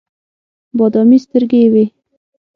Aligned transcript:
بادامي 0.77 1.17
سترګې 1.25 1.59
یې 1.63 1.67
وې. 1.73 1.85